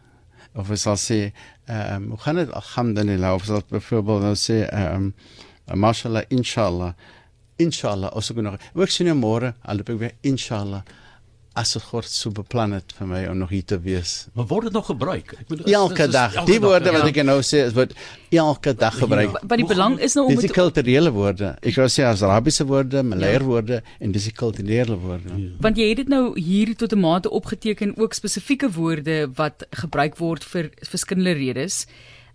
Of 0.54 0.70
as 0.70 0.88
al 0.88 0.98
sê 0.98 1.32
ehm 1.66 2.04
um, 2.04 2.10
hoe 2.10 2.18
gaan 2.18 2.36
dit 2.36 2.52
alhamdulillah 2.52 3.34
of 3.34 3.50
as 3.50 3.64
byvoorbeeld 3.70 4.22
nou 4.22 4.36
sê 4.36 4.68
ehm 4.70 5.12
um, 5.68 5.80
mashallah 5.80 6.24
inshallah 6.28 6.94
inshallah 7.56 8.10
as 8.16 8.32
ek 8.32 8.42
nog 8.44 8.58
ek 8.76 8.92
sien 8.92 9.08
nou 9.08 9.16
môre 9.16 9.54
loop 9.78 9.90
ek 9.94 10.00
weer 10.00 10.16
inshallah 10.22 10.82
as 11.54 11.74
dit 11.76 11.84
God 11.84 12.08
so 12.08 12.32
beplan 12.32 12.72
het 12.78 12.94
vir 12.96 13.08
my 13.10 13.22
om 13.28 13.42
nog 13.42 13.50
hier 13.52 13.66
te 13.68 13.76
wees. 13.84 14.28
Maar 14.38 14.46
word 14.48 14.70
dit 14.70 14.76
nog 14.78 14.86
gebruik? 14.88 15.34
Ek 15.36 15.50
bedoel 15.50 15.74
elke 15.82 16.08
dag. 16.08 16.36
Elke 16.40 16.52
die 16.52 16.60
woorde 16.64 16.86
dag, 16.88 16.96
wat 16.96 17.10
ja. 17.10 17.12
ek 17.12 17.28
nou 17.28 17.38
sê 17.44 17.64
is 17.66 17.74
wat 17.76 17.92
elke 18.32 18.74
dag 18.80 18.96
gebruik. 18.96 19.34
Ja. 19.36 19.42
Maar 19.50 19.60
die 19.60 19.68
belang 19.68 19.98
is 20.00 20.16
nou 20.16 20.30
om 20.32 20.40
dit 20.40 20.56
kulturele 20.56 21.12
woorde. 21.12 21.52
Ek 21.60 21.76
wou 21.82 21.90
sê 21.92 22.08
Arabiese 22.08 22.66
woorde, 22.70 23.04
Malayer 23.04 23.44
ja. 23.44 23.50
woorde 23.50 23.82
en 24.00 24.16
dis 24.16 24.30
die 24.30 24.36
kulturele 24.38 24.96
woorde. 25.04 25.36
Ja. 25.36 25.52
Want 25.68 25.82
jy 25.82 25.90
het 25.92 26.06
dit 26.06 26.14
nou 26.14 26.24
hier 26.40 26.72
tot 26.76 26.96
'n 26.96 27.04
mate 27.04 27.30
opgeteken 27.30 27.98
ook 27.98 28.16
spesifieke 28.16 28.72
woorde 28.72 29.28
wat 29.36 29.68
gebruik 29.84 30.18
word 30.24 30.48
vir 30.48 30.72
verskillende 30.88 31.36
redes. 31.36 31.86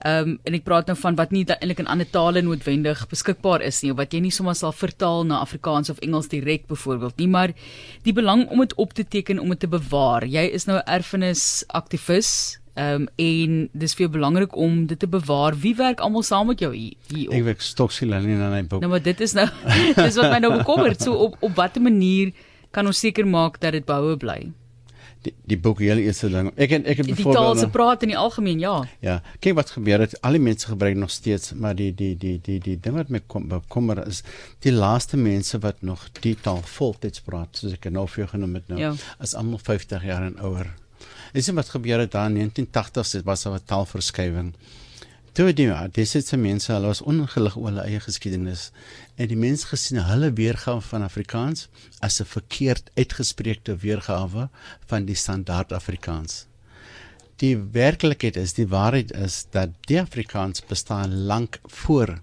Ehm 0.04 0.28
um, 0.28 0.38
en 0.44 0.54
ek 0.58 0.64
praat 0.64 0.90
nou 0.90 0.96
van 1.00 1.16
wat 1.16 1.30
nie 1.32 1.44
eintlik 1.46 1.80
in 1.80 1.88
ander 1.88 2.08
tale 2.12 2.42
noodwendig 2.44 3.06
beskikbaar 3.08 3.62
is 3.64 3.80
nie 3.82 3.90
of 3.94 3.96
wat 3.96 4.12
jy 4.12 4.20
nie 4.20 4.34
sommer 4.34 4.54
sal 4.54 4.74
vertaal 4.76 5.24
na 5.24 5.40
Afrikaans 5.40 5.90
of 5.90 6.02
Engels 6.04 6.28
direk 6.28 6.66
byvoorbeeld 6.68 7.16
nie, 7.16 7.28
maar 7.28 7.54
die 8.04 8.12
belang 8.12 8.44
om 8.50 8.60
dit 8.60 8.74
op 8.76 8.92
te 8.92 9.04
teken 9.04 9.40
om 9.40 9.48
dit 9.48 9.60
te 9.64 9.70
bewaar. 9.72 10.26
Jy 10.26 10.44
is 10.52 10.66
nou 10.66 10.76
'n 10.76 10.86
erfenis 10.86 11.64
aktivis. 11.68 12.60
Ehm 12.76 13.06
um, 13.06 13.08
en 13.16 13.68
dis 13.72 13.94
vir 13.94 14.10
belangrik 14.10 14.56
om 14.56 14.86
dit 14.86 14.98
te 14.98 15.08
bewaar. 15.08 15.56
Wie 15.56 15.74
werk 15.74 16.00
almal 16.00 16.22
saam 16.22 16.46
met 16.46 16.60
jou 16.60 16.74
hier? 16.74 16.92
hier 17.08 17.32
ek 17.32 17.44
werk 17.44 17.60
stoksiel 17.60 18.12
in 18.12 18.36
'n 18.36 18.66
boek. 18.68 18.80
Nou 18.80 18.90
maar 18.90 19.02
dit 19.02 19.20
is 19.20 19.32
nou 19.32 19.48
dis 20.04 20.16
wat 20.16 20.30
my 20.30 20.38
nou 20.38 20.58
bekommer. 20.58 20.94
So 21.00 21.12
op 21.12 21.36
op 21.40 21.54
watter 21.54 21.82
manier 21.82 22.32
kan 22.70 22.86
ons 22.86 22.98
seker 22.98 23.26
maak 23.26 23.60
dat 23.60 23.72
dit 23.72 23.84
behoue 23.84 24.16
bly? 24.16 24.52
Die, 25.26 25.32
die 25.50 25.58
boek 25.60 25.80
heel 25.84 26.00
eerste 26.02 26.30
ding. 26.32 26.50
Ek 26.54 26.72
en 26.76 26.86
ek 26.86 27.00
het 27.02 27.10
byvoorbeeld 27.10 27.36
die 27.36 27.42
taal 27.42 27.60
se 27.60 27.68
praat 27.74 28.06
in 28.06 28.12
die 28.12 28.18
algemeen, 28.18 28.62
ja. 28.62 28.76
Ja. 29.04 29.18
Kyk 29.44 29.58
wat 29.58 29.74
gebeur 29.76 30.04
het. 30.04 30.16
Al 30.26 30.38
die 30.38 30.42
mense 30.46 30.70
gebruik 30.70 30.96
nog 31.00 31.12
steeds, 31.14 31.52
maar 31.58 31.76
die 31.78 31.90
die 31.96 32.14
die 32.20 32.36
die 32.42 32.58
die 32.62 32.78
ding 32.80 32.96
wat 32.98 33.12
my 33.12 33.22
kom 33.26 33.48
bekommer 33.50 34.02
is 34.06 34.22
die 34.64 34.74
laaste 34.74 35.18
mense 35.20 35.60
wat 35.64 35.82
nog 35.86 36.06
die 36.22 36.36
taal 36.40 36.62
voltyds 36.76 37.22
praat, 37.26 37.58
soos 37.58 37.76
ek 37.76 37.90
nou 37.92 38.06
vir 38.10 38.24
jou 38.24 38.32
genoem 38.36 38.58
het 38.60 38.72
nou, 38.72 38.80
ja. 38.80 38.94
is 39.22 39.36
almal 39.38 39.62
50 39.62 40.06
jaar 40.06 40.26
en 40.26 40.38
ouer. 40.46 40.72
Is 41.36 41.48
dit 41.48 41.54
wat 41.56 41.70
gebeur 41.74 42.00
het 42.04 42.14
daar 42.14 42.30
in 42.30 42.50
1980s 42.50 43.24
was 43.24 43.42
daar 43.42 43.58
'n 43.58 43.66
taalverskywing. 43.66 44.54
Toe 45.36 45.50
die 45.52 45.66
ja, 45.66 45.82
dis 45.92 46.14
dit 46.16 46.24
se 46.24 46.36
mense, 46.40 46.70
hulle 46.72 46.88
was 46.88 47.02
ongelig 47.04 47.58
oor 47.60 47.66
hulle 47.68 47.82
eie 47.84 47.98
geskiedenis 48.00 48.70
en 49.20 49.28
die 49.28 49.36
mense 49.36 49.66
gesien 49.68 49.98
hulle 50.08 50.30
weergawe 50.38 50.80
van 50.86 51.04
Afrikaans 51.04 51.66
as 52.06 52.16
'n 52.22 52.28
verkeerd 52.30 52.88
uitgespreekte 52.96 53.76
weergawe 53.82 54.46
van 54.92 55.04
die 55.04 55.18
standaard 55.24 55.74
Afrikaans. 55.76 56.46
Die 57.36 57.52
werklikheid 57.56 58.36
is, 58.36 58.56
die 58.56 58.68
waarheid 58.68 59.12
is 59.12 59.44
dat 59.50 59.76
die 59.92 60.00
Afrikaans 60.00 60.64
bestaan 60.64 61.12
lank 61.32 61.60
voor 61.64 62.16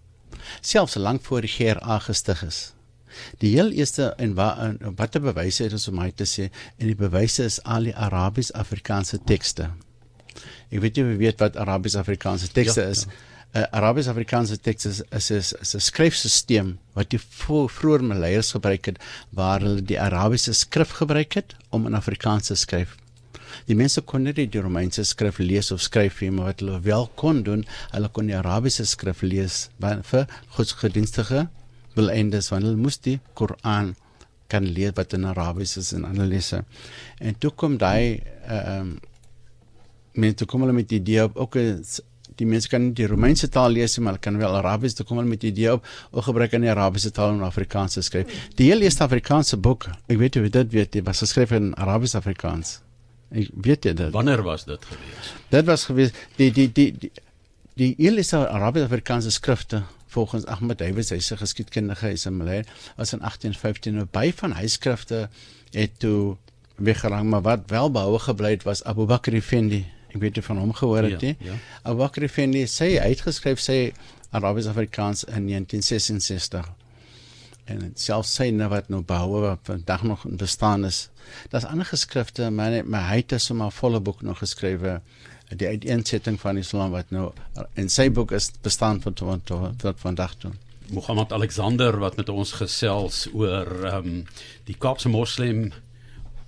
selfs 0.62 0.96
lank 0.96 1.22
voor 1.22 1.42
die 1.42 1.54
Geer 1.54 1.80
aangestig 1.80 2.44
is. 2.44 2.74
Die 3.38 3.54
heel 3.54 3.70
eerste 3.70 4.14
en 4.18 4.34
wat 4.34 4.82
watter 4.96 5.22
bewyse 5.22 5.64
het 5.64 5.78
ons 5.78 5.88
om 5.88 6.00
hy 6.00 6.12
te 6.12 6.26
sê 6.26 6.50
en 6.78 6.88
die 6.88 6.98
bewyse 6.98 7.44
is 7.44 7.62
al 7.64 7.84
die 7.84 7.96
Arabies-Afrikaanse 7.96 9.22
tekste. 9.24 9.70
Ek 10.72 10.82
weet 10.84 10.98
jy 10.98 11.06
weet 11.20 11.44
wat 11.44 11.58
Arabies-Afrikaanse 11.58 12.52
tekste 12.56 12.82
ja, 12.82 12.96
is. 12.96 13.06
Ja. 13.06 13.22
Uh, 13.54 13.68
Arabies-Afrikaanse 13.78 14.58
tekste 14.66 14.90
is 14.90 15.02
is 15.12 15.30
is, 15.32 15.54
is 15.62 15.76
'n 15.76 15.80
skryfstelsel 15.90 16.74
wat 16.98 17.10
die 17.10 17.20
vroeër 17.22 18.04
Maleiers 18.04 18.52
gebruik 18.52 18.86
het 18.86 18.98
waar 19.30 19.62
hulle 19.62 19.82
die 19.82 20.00
Arabiese 20.02 20.54
skrif 20.54 20.98
gebruik 20.98 21.34
het 21.34 21.56
om 21.70 21.86
in 21.86 21.94
Afrikaans 21.94 22.48
te 22.48 22.56
skryf. 22.56 22.98
Die 23.68 23.76
mense 23.78 24.02
kon 24.02 24.24
nie 24.24 24.34
die 24.34 24.62
Romeinse 24.62 25.04
skrif 25.06 25.38
lees 25.38 25.72
of 25.72 25.82
skryf 25.82 26.22
nie, 26.22 26.32
maar 26.32 26.46
wat 26.46 26.60
hulle 26.64 26.80
wel 26.82 27.10
kon 27.16 27.44
doen, 27.44 27.66
hulle 27.92 28.10
kon 28.10 28.26
die 28.26 28.38
Arabiese 28.38 28.86
skrif 28.86 29.22
lees 29.22 29.70
vir 29.80 30.28
godsgedienstige 30.58 31.48
belendes 31.94 32.50
want 32.52 32.66
hulle 32.66 32.80
moes 32.80 32.98
die 32.98 33.20
Koran 33.38 33.94
kan 34.50 34.66
lees 34.66 34.94
wat 34.98 35.14
in 35.14 35.26
Arabies 35.26 35.78
is 35.78 35.94
en 35.94 36.06
analise. 36.06 36.64
En 37.20 37.38
toe 37.38 37.52
kom 37.52 37.78
daai 37.78 38.22
ehm 38.48 38.80
um, 38.80 38.94
mense 40.14 40.46
kom 40.46 40.66
hulle 40.66 40.76
met 40.76 40.90
die 40.90 41.00
idee 41.00 41.24
op 41.24 41.38
ook 41.38 41.58
die 42.40 42.48
mense 42.50 42.70
kan 42.72 42.82
nie 42.88 42.94
die 42.98 43.08
Romeinse 43.10 43.50
taal 43.54 43.74
lees 43.74 43.98
maar 44.00 44.16
hulle 44.16 44.24
kan 44.24 44.38
wel 44.42 44.56
Arabies 44.58 44.96
toe 44.98 45.06
kom 45.06 45.20
hulle 45.20 45.30
met 45.30 45.42
die 45.44 45.52
idee 45.52 45.74
op 45.74 45.86
o 46.12 46.24
gebruik 46.26 46.56
in 46.58 46.66
die 46.66 46.72
Arabiese 46.72 47.12
taal 47.14 47.36
en 47.36 47.44
Afrikaans 47.46 48.00
skryf. 48.02 48.32
Die 48.58 48.70
heel 48.72 48.86
eerste 48.86 49.06
Afrikaanse 49.06 49.58
boek, 49.58 49.90
ek 50.08 50.20
weet 50.22 50.40
jy 50.40 50.50
dit 50.54 50.74
weet 50.74 50.98
jy 50.98 51.04
was 51.06 51.24
geskryf 51.26 51.54
in 51.56 51.74
Arabies 51.82 52.16
Afrikaans. 52.20 52.80
Ek 53.34 53.50
weet 53.66 53.90
jy 53.90 53.96
dit. 53.98 54.14
Wanneer 54.14 54.44
was 54.46 54.66
dit 54.70 54.88
gewees? 54.90 55.34
Dit 55.54 55.70
was 55.70 55.86
gewees 55.90 56.16
die 56.40 56.50
die 56.54 56.70
die 56.72 56.90
die, 57.06 57.12
die 57.80 57.92
heel 58.00 58.22
eerste 58.22 58.46
Arabiese 58.48 58.90
Afrikaanse 58.90 59.34
skrifte 59.34 59.84
volgens 60.14 60.46
Ahmed 60.46 60.78
Davids 60.78 61.10
hy 61.14 61.20
se 61.26 61.38
geskiedkundige 61.38 62.12
is 62.14 62.28
in 62.30 62.38
Malay 62.38 62.62
was 62.98 63.16
in 63.16 63.24
1815 63.26 63.98
nou 63.98 64.06
by 64.14 64.30
van 64.38 64.54
hy 64.54 64.68
skrifte 64.70 65.28
het 65.74 65.98
toe 66.02 66.36
weggerang 66.78 67.30
maar 67.30 67.42
wat 67.46 67.66
wel 67.74 67.90
behoue 67.94 68.22
gebly 68.22 68.54
het 68.54 68.66
was 68.70 68.84
Abu 68.90 69.08
Bakr 69.10 69.34
Effendi 69.38 69.82
ek 70.14 70.22
weet 70.22 70.38
jy 70.38 70.46
van 70.46 70.62
hom 70.62 70.74
gehoor 70.78 71.10
het 71.10 71.22
jy 71.22 71.34
ja, 71.40 71.54
ja. 71.54 71.58
Abu 71.84 72.04
Bakr 72.04 72.28
Effendi 72.30 72.64
sê 72.70 72.96
uitgeskryf 73.02 73.60
sê 73.60 73.78
Arabies 74.32 74.70
Afrikaans 74.72 75.26
in 75.26 75.50
1966 75.50 76.72
en 77.74 77.92
selfs 77.96 78.34
sy 78.36 78.50
nou 78.52 78.70
wat 78.74 78.90
nou 78.92 79.02
behoue 79.08 79.42
wat 79.46 79.68
vandag 79.70 80.04
nog 80.04 80.26
bestaan 80.40 80.86
is 80.86 81.08
daar's 81.52 81.68
ander 81.70 81.88
geskrifte 81.88 82.50
maar 82.52 82.82
my 82.86 83.06
hy 83.10 83.22
het 83.24 83.40
sommer 83.42 83.68
'n 83.68 83.80
volle 83.82 84.00
boek 84.00 84.22
nog 84.22 84.44
geskrywe 84.44 85.02
die 85.58 85.68
uiteensetting 85.68 86.40
van 86.42 86.58
Islam 86.58 86.94
wat 86.94 87.12
nou 87.14 87.32
in 87.80 87.90
sy 87.90 88.10
boek 88.14 88.34
is 88.36 88.52
bestaan 88.66 89.02
van 89.02 89.14
tot 89.14 89.48
tot 89.82 90.00
vandag 90.00 90.36
toe. 90.42 90.52
Mohammed 90.94 91.34
Alexander 91.34 91.98
wat 92.00 92.18
met 92.20 92.30
ons 92.30 92.52
gesels 92.60 93.28
oor 93.34 93.70
ehm 93.86 94.08
um, 94.14 94.22
die 94.68 94.76
Kaapse 94.78 95.10
Moslem 95.10 95.72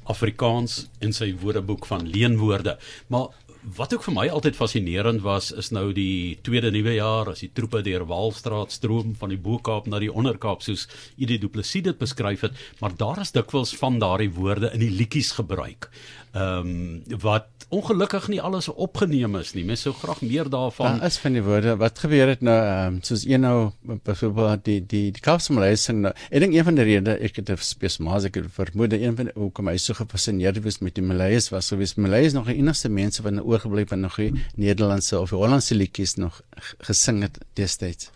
Afrikaans 0.05 0.86
in 1.01 1.13
sy 1.13 1.31
woordeboek 1.41 1.86
van 1.89 2.05
leenwoorde. 2.07 2.77
Maar 3.07 3.34
wat 3.77 3.93
ook 3.93 4.03
vir 4.05 4.13
my 4.13 4.25
altyd 4.29 4.57
fascinerend 4.57 5.24
was 5.25 5.50
is 5.51 5.72
nou 5.74 5.88
die 5.95 6.38
tweede 6.45 6.72
nuwe 6.74 6.95
jaar 6.98 7.31
as 7.31 7.41
die 7.43 7.51
troepe 7.53 7.81
deur 7.86 8.05
Waalstraat 8.10 8.75
stroom 8.75 9.15
van 9.19 9.34
die 9.34 9.39
Bo-Kaap 9.41 9.89
na 9.89 10.00
die 10.03 10.12
Onder-Kaap 10.12 10.62
soos 10.65 10.86
Idie 11.17 11.39
Du 11.41 11.50
Plessis 11.50 11.86
dit 11.86 11.98
beskryf 11.98 12.45
het, 12.45 12.53
maar 12.81 12.95
daar 12.98 13.22
is 13.24 13.34
dikwels 13.36 13.74
van 13.79 14.00
daardie 14.00 14.31
woorde 14.36 14.72
in 14.74 14.84
die 14.86 14.93
liedjies 14.93 15.34
gebruik. 15.39 15.89
Ehm 16.36 16.67
um, 16.67 17.19
wat 17.24 17.48
ongelukkig 17.69 18.27
nie 18.27 18.41
alles 18.41 18.67
opgeneem 18.69 19.36
is 19.39 19.53
nie. 19.55 19.63
Mens 19.65 19.86
sou 19.86 19.93
graag 19.95 20.22
meer 20.22 20.50
daarvan. 20.51 21.00
Daar 21.00 21.07
is 21.07 21.17
van 21.17 21.34
die 21.34 21.43
woorde 21.43 21.75
wat 21.81 22.00
gebeur 22.00 22.27
het 22.27 22.43
nou 22.45 22.57
ehm 22.60 22.95
um, 22.95 23.00
soos 23.03 23.25
een 23.25 23.41
nou 23.41 23.72
byvoorbeeld 23.81 24.65
die 24.65 24.79
die 24.86 25.12
die 25.15 25.24
Kaapsmaleising 25.24 26.01
nou. 26.03 26.13
Ek 26.29 26.43
dink 26.43 26.53
een 26.53 26.67
van 26.67 26.75
die 26.75 26.86
redes 26.91 27.24
ek 27.29 27.39
het 27.41 27.51
spesiaal 27.65 28.27
ek 28.29 28.41
vermoed 28.57 28.93
een 28.93 29.15
van 29.15 29.31
hoekom 29.36 29.72
hy 29.72 29.77
so 29.81 29.98
gefascineerd 29.98 30.62
was 30.63 30.81
met 30.84 30.95
die 31.00 31.05
Malays 31.05 31.50
was 31.53 31.72
sou 31.72 31.79
wees 31.79 31.95
Malays 31.95 32.36
nog 32.36 32.51
die 32.51 32.60
enigste 32.60 32.89
mense 32.89 33.24
wat 33.24 33.38
nou 33.39 33.48
oorgebly 33.55 33.85
wat 33.89 34.00
nog 34.00 34.19
die 34.19 34.33
Nederlandse 34.55 35.19
of 35.19 35.33
Hollandse 35.35 35.75
liedjies 35.75 36.15
nog 36.19 36.41
gesing 36.77 37.21
het 37.25 37.39
destyds. 37.57 38.12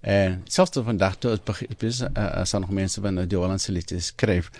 En 0.00 0.40
selfs 0.48 0.70
tot 0.70 0.84
vandag 0.84 1.16
toe 1.20 1.38
is 1.78 2.02
as 2.14 2.54
uh, 2.54 2.60
nog 2.60 2.70
mense 2.70 3.00
wat 3.04 3.12
nou 3.12 3.26
die 3.26 3.38
Hollandse 3.38 3.72
liedjies 3.72 4.12
skryf. 4.14 4.50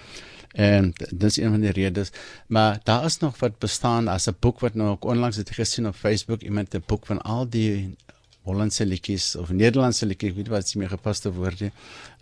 En 0.51 0.93
dis 1.15 1.37
een 1.39 1.51
van 1.51 1.61
die 1.61 1.71
redes, 1.71 2.11
maar 2.47 2.81
daar 2.83 3.05
is 3.05 3.19
nog 3.19 3.39
wat 3.39 3.59
bestaan 3.59 4.09
as 4.09 4.27
'n 4.27 4.37
boek 4.41 4.61
wat 4.61 4.75
nou 4.75 4.89
ook 4.91 5.05
onlangs 5.05 5.37
het 5.37 5.51
gesien 5.51 5.87
op 5.87 5.95
Facebook, 5.95 6.43
iemand 6.43 6.75
'n 6.75 6.83
boek 6.87 7.07
van 7.07 7.23
al 7.23 7.49
die 7.49 7.97
Hollandse 8.49 8.87
liedjies 8.87 9.35
of 9.37 9.51
Nederlandse 9.53 10.07
liedjies, 10.07 10.35
weet 10.35 10.49
wat 10.49 10.65
is 10.65 10.77
meer 10.81 10.89
gepaste 10.89 11.33
woorde, 11.33 11.71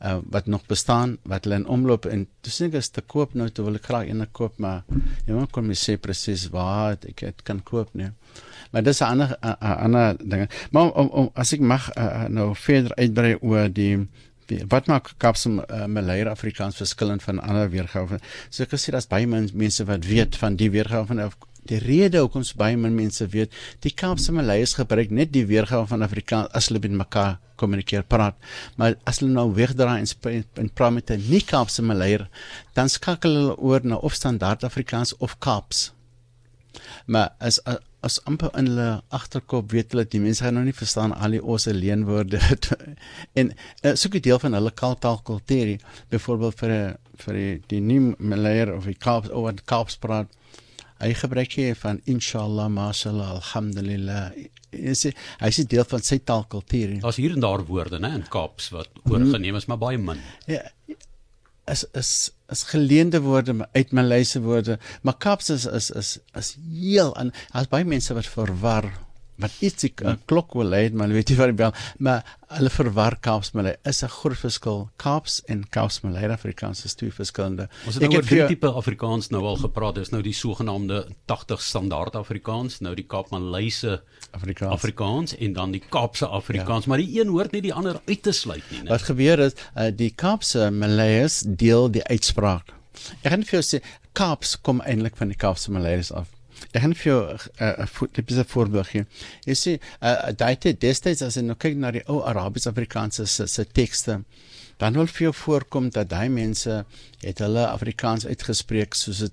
uh, 0.02 0.18
wat 0.34 0.46
nog 0.46 0.64
bestaan, 0.66 1.16
wat 1.22 1.46
hulle 1.46 1.60
in 1.60 1.66
omloop 1.66 2.08
en 2.10 2.26
toe 2.42 2.52
sien 2.52 2.70
ek 2.70 2.78
is 2.80 2.90
te 2.90 3.04
koop 3.14 3.37
nou, 3.38 3.48
toe 3.54 3.64
wil 3.68 3.78
ek 3.78 3.87
graag 3.87 4.10
een 4.10 4.25
koop, 4.32 4.58
maar 4.58 4.82
iemand 5.26 5.52
kon 5.54 5.68
my 5.68 5.76
sê 5.78 5.94
presies 6.00 6.48
waar 6.54 6.96
ek 6.98 7.22
dit 7.22 7.44
kan 7.46 7.62
koop 7.62 7.94
nie. 7.94 8.10
Maar 8.72 8.82
dis 8.82 9.00
'n 9.00 9.04
ander 9.04 9.37
'n 9.42 9.56
ander 9.60 10.16
ding. 10.18 10.50
Maar 10.70 10.90
om, 10.92 11.08
om, 11.08 11.30
as 11.34 11.52
ek 11.52 11.60
mag 11.60 11.90
uh, 11.96 12.26
nou 12.28 12.54
verder 12.54 12.92
uitbrei 12.96 13.37
oor 13.40 13.68
die 13.72 14.08
wat 14.68 14.87
maak 14.87 15.12
Kaapse 15.20 15.50
uh, 15.50 15.87
Malay 15.87 16.25
Afrikaans 16.25 16.76
verskillend 16.76 17.22
van 17.22 17.40
ander 17.40 17.70
weergawe? 17.70 18.18
So 18.50 18.62
ek 18.62 18.72
gesê 18.72 18.92
daar's 18.94 19.08
baie 19.08 19.26
mense 19.26 19.84
wat 19.84 20.04
weet 20.08 20.37
van 20.37 20.56
die 20.56 20.70
weergawe 20.70 21.06
van 21.06 21.20
die 21.68 21.80
rede 21.82 22.22
hoekom 22.25 22.44
so 22.46 22.58
baie 22.58 22.76
mense 22.76 23.26
weet, 23.32 23.52
die 23.84 23.92
Kaapse 23.92 24.32
Malays 24.32 24.75
gebruik 24.78 25.10
net 25.10 25.32
die 25.34 25.44
weergawe 25.48 25.87
van 25.90 26.02
Afrikaans 26.06 26.52
as 26.56 26.68
hulle 26.68 26.80
met 26.87 26.96
mekaar 27.04 27.37
kommunikeer 27.58 28.06
praat. 28.06 28.38
Maar 28.76 28.96
as 29.08 29.20
hulle 29.20 29.34
nou 29.34 29.48
wegdraai 29.54 29.98
en 29.98 30.44
en 30.62 30.70
praat 30.70 30.92
met 30.92 31.10
'n 31.10 31.22
nie 31.30 31.42
Kaapse 31.42 31.82
Malayer, 31.82 32.28
dan 32.75 32.88
skakel 32.88 33.34
hulle 33.34 33.56
oor 33.56 33.80
na 33.84 33.96
of 33.96 34.14
standaard 34.14 34.64
Afrikaans 34.64 35.16
of 35.18 35.38
Kaaps. 35.38 35.92
Maar 37.06 37.30
as 37.40 37.60
as 38.00 38.20
amper 38.25 38.50
in 38.58 38.68
hulle 38.70 39.02
agterkop 39.10 39.72
weet 39.75 39.92
hulle 39.92 40.04
die 40.06 40.20
mense 40.22 40.44
gaan 40.44 40.54
nou 40.54 40.64
nie 40.64 40.76
verstaan 40.76 41.12
al 41.12 41.34
die 41.34 41.42
osse 41.42 41.72
leenwoorde 41.75 42.38
en 43.40 43.50
uh, 43.50 43.94
soek 43.94 44.14
'n 44.14 44.25
deel 44.26 44.38
van 44.38 44.54
hulle 44.54 44.72
taalkultuur 44.75 45.78
byvoorbeeld 46.08 46.58
vir 46.60 46.75
vir 47.25 47.34
die, 47.34 47.62
die 47.66 47.80
nuwe 47.80 48.14
Malayer 48.18 48.75
of 48.76 48.84
die 48.84 48.94
Kaaps 48.94 49.30
of 49.30 49.42
wat 49.48 49.64
Kaaps 49.64 49.96
praat 49.96 50.28
hy 50.99 51.12
gebruik 51.14 51.52
hier 51.59 51.76
van 51.78 52.00
inshallah 52.05 52.69
mashallah 52.73 53.35
alhamdulillah. 53.38 54.33
Is 54.71 55.07
hy 55.07 55.49
is 55.49 55.62
deel 55.71 55.87
van 55.88 56.02
sy 56.05 56.19
taalkultuur 56.19 56.99
daar's 57.00 57.21
hier 57.21 57.33
en 57.37 57.45
daar 57.45 57.64
woorde 57.69 58.00
nê 58.02 58.11
in 58.19 58.26
Kaaps 58.28 58.71
wat 58.75 58.90
oorgeneem 59.09 59.57
is 59.57 59.69
maar 59.71 59.81
baie 59.81 59.99
min. 59.99 60.21
Ja 60.47 60.64
is 61.69 61.85
is 61.93 62.31
is 62.49 62.62
geleende 62.62 63.21
woorde 63.21 63.69
uit 63.73 63.93
Maleise 63.93 64.40
woorde, 64.40 64.78
maar 65.02 65.17
Kaaps 65.17 65.50
is 65.50 65.67
is 65.67 65.90
is 65.90 66.19
is 66.35 66.57
heel 66.73 67.14
en 67.17 67.33
as 67.50 67.69
baie 67.69 67.85
mense 67.85 68.14
wat 68.14 68.26
verwar 68.26 68.88
wat 69.38 69.54
iets 69.62 69.85
'n 69.85 70.07
uh, 70.07 70.14
klok 70.26 70.54
wil 70.59 70.73
hê, 70.75 70.90
maar 70.92 71.09
weet 71.09 71.30
jy 71.30 71.37
wat 71.38 71.52
ek 71.52 71.57
bedoel, 71.57 71.75
maar 71.99 72.25
hulle 72.59 72.71
verwar 72.71 73.16
Kaaps 73.21 73.52
Malay 73.54 73.76
is 73.85 74.02
'n 74.02 74.09
groot 74.09 74.38
verskil. 74.38 74.88
Kaaps 74.97 75.42
en 75.47 75.64
Kaaps 75.68 76.00
Malay 76.02 76.28
Afrikaans 76.28 76.85
is 76.85 76.95
twee 76.95 77.12
verskillende. 77.12 77.68
Ons 77.87 77.95
het 77.95 78.02
nou 78.02 78.16
oor 78.16 78.26
drie 78.26 78.47
tipe 78.47 78.71
Afrikaans 78.71 79.30
nou 79.30 79.42
al 79.45 79.57
gepraat. 79.57 79.95
Dis 79.95 80.11
nou 80.11 80.23
die 80.23 80.33
sogenaamde 80.33 81.07
80 81.26 81.62
standaard 81.62 82.16
Afrikaans, 82.16 82.80
nou 82.80 82.95
die 82.95 83.07
Kaap 83.07 83.30
Malayse 83.30 84.02
Afrikaans. 84.33 84.73
Afrikaans 84.73 85.37
en 85.37 85.52
dan 85.52 85.71
die 85.71 85.83
Kaapse 85.88 86.26
Afrikaans, 86.26 86.85
ja. 86.85 86.88
maar 86.88 86.99
die 86.99 87.21
een 87.21 87.28
hoort 87.28 87.52
nie 87.52 87.62
die 87.62 87.75
ander 87.75 88.00
uit 88.07 88.23
te 88.23 88.33
sluit 88.33 88.64
nie, 88.71 88.83
né? 88.83 88.88
Wat 88.88 89.02
gebeur 89.02 89.38
is, 89.38 89.54
uh, 89.76 89.90
die 89.95 90.11
Kaapse 90.11 90.71
Malays 90.71 91.45
deel 91.47 91.90
die 91.90 92.04
uitspraak. 92.04 92.75
Ek 93.23 93.30
gaan 93.30 93.47
vir 93.47 93.61
jou 93.61 93.62
sê 93.62 93.83
Kaaps 94.18 94.57
kom 94.61 94.80
eintlik 94.83 95.16
van 95.16 95.30
die 95.30 95.38
Kaapse 95.38 95.71
Malays 95.71 96.11
af. 96.11 96.33
Ek 96.73 96.83
gaan 96.83 96.95
vir 96.95 97.12
jou 97.12 97.21
'n 97.25 97.38
uh, 97.61 98.38
uh, 98.38 98.45
voorbeeld 98.47 98.87
gee. 98.87 99.07
Jy 99.47 99.55
sien, 99.55 99.79
uh, 100.03 100.31
daai 100.37 100.57
tyd 100.57 100.81
destyds 100.81 101.23
as 101.23 101.37
jy 101.37 101.43
nou 101.43 101.57
kyk 101.57 101.77
na 101.77 101.91
die 101.91 102.05
ou 102.07 102.23
Arabies-Afrikaanse 102.23 103.27
se 103.27 103.47
se 103.47 103.65
tekste, 103.65 104.23
dan 104.79 104.95
wil 104.95 105.07
vir 105.07 105.23
jou 105.23 105.35
voorkom 105.35 105.91
dat 105.91 106.09
daai 106.11 106.29
mense 106.29 106.85
het 107.21 107.38
hulle 107.38 107.67
Afrikaans 107.67 108.27
uitgespreek 108.27 108.95
soos 108.95 109.19
dit 109.19 109.33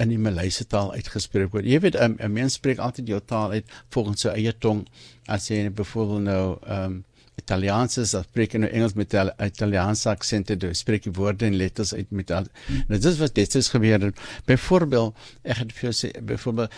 in 0.00 0.08
die 0.08 0.18
Malayse 0.18 0.64
taal 0.64 0.92
uitgespreek 0.96 1.52
word. 1.52 1.68
Jy 1.68 1.80
weet 1.80 1.96
'n 1.96 2.16
um, 2.20 2.32
mens 2.32 2.54
spreek 2.54 2.78
altyd 2.78 3.08
jou 3.08 3.20
taal 3.20 3.50
uit 3.50 3.66
volgens 3.90 4.20
sy 4.20 4.28
eie 4.28 4.52
tong. 4.58 4.86
As 5.26 5.48
jy 5.48 5.70
byvoorbeeld 5.70 6.22
nou 6.22 6.58
ehm 6.66 6.84
um, 6.84 7.04
Italiaans 7.40 7.98
is, 8.02 8.14
dan 8.16 8.26
spreek 8.28 8.54
jy 8.54 8.62
nou 8.64 8.70
Engels 8.70 8.96
met 8.98 9.14
'n 9.14 9.32
Italiaanse 9.46 10.08
aksent, 10.10 10.50
jy 10.50 10.72
spreek 10.74 11.08
die 11.08 11.16
woorde 11.16 11.46
en 11.46 11.56
letters 11.56 11.94
uit 11.94 12.10
met 12.10 12.30
al. 12.30 12.46
Nou 12.88 13.00
dis 13.00 13.18
wat 13.18 13.34
dit 13.34 13.54
is 13.54 13.68
gebeur. 13.68 14.12
Byvoorbeeld, 14.46 15.14
ek 15.44 15.56
het 15.64 15.72
vir 15.72 15.92
sê 15.92 16.12
byvoorbeeld 16.20 16.70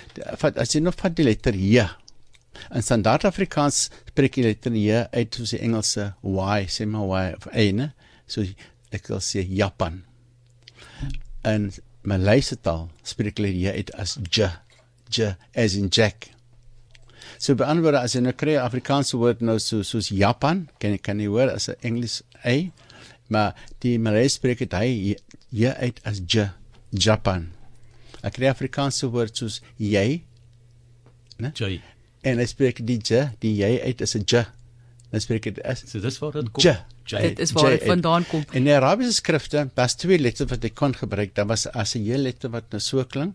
as 0.57 0.73
jy 0.75 0.81
nog 0.81 0.95
van 0.97 1.13
die 1.15 1.25
letter 1.25 1.55
J 1.55 1.89
in 2.71 2.85
standaard 2.85 3.25
Afrikaans 3.29 3.87
spreek 4.11 4.39
jy 4.39 4.47
letter 4.47 4.75
J 4.77 5.05
uit 5.13 5.39
soos 5.39 5.55
die 5.55 5.61
Engelse 5.65 6.13
Y, 6.23 6.59
sê 6.69 6.87
maar 6.89 7.09
Y 7.09 7.25
of 7.39 7.49
A? 7.53 7.89
So 8.27 8.45
ek 8.93 9.09
wil 9.11 9.23
sê 9.25 9.45
Japan. 9.49 10.03
En 11.49 11.71
Malayse 12.09 12.59
taal 12.61 12.89
spreek 13.07 13.41
jy 13.43 13.55
J 13.65 13.77
uit 13.81 13.95
as 13.99 14.19
J, 14.29 14.51
J 15.11 15.35
as 15.55 15.79
in 15.79 15.91
Jack. 15.91 16.31
So 17.39 17.55
beantwoord 17.55 17.99
as 18.01 18.15
jy 18.17 18.23
nou 18.25 18.33
kry 18.33 18.57
Afrikaanse 18.61 19.17
woord 19.17 19.41
nou 19.41 19.59
so 19.63 19.83
soos 19.83 20.11
Japan, 20.11 20.69
kan 20.83 20.99
kan 20.99 21.21
jy 21.21 21.29
hoor 21.33 21.51
as 21.51 21.69
'n 21.69 21.77
Engels 21.83 22.23
A, 22.45 22.71
maar 23.29 23.55
die 23.81 23.99
Malay 23.99 24.29
spreek 24.29 24.59
dit 24.59 24.73
hy 24.73 25.17
jy 25.51 25.71
uit 25.71 26.01
as 26.05 26.21
J, 26.27 26.51
Japan. 26.91 27.51
Ek 28.23 28.35
kry 28.35 28.47
Afrikaanse 28.47 29.07
woord 29.11 29.37
soos 29.37 29.61
jy, 29.79 30.23
né? 31.39 31.53
J. 31.55 31.81
En 32.23 32.39
hy 32.39 32.47
spreek 32.47 32.85
die 32.87 32.99
J, 32.99 33.31
die 33.41 33.57
jy 33.57 33.81
uit 33.83 34.03
as 34.03 34.15
'n 34.17 34.25
J. 34.25 34.47
Hy 35.13 35.19
spreek 35.19 35.43
dit 35.43 35.61
as 35.69 35.85
So 35.87 36.01
dis 36.01 36.19
waar 36.19 36.33
dit 36.33 36.53
kom. 36.53 36.63
J. 36.63 36.77
Dit 37.05 37.39
is 37.39 37.53
waar 37.53 37.71
dit 37.71 37.83
vandaan 37.83 38.25
kom. 38.31 38.45
In 38.57 38.65
die 38.65 38.73
Arabiese 38.73 39.13
skrifte 39.13 39.71
was 39.77 39.97
twee 39.97 40.19
letters 40.19 40.49
wat 40.51 40.63
jy 40.63 40.71
kon 40.71 40.95
gebruik. 40.95 41.35
Daar 41.35 41.47
was 41.47 41.67
as 41.67 41.95
'n 41.97 42.05
J 42.05 42.17
letter 42.17 42.51
wat 42.51 42.71
nou 42.71 42.81
so 42.81 43.05
klink 43.05 43.35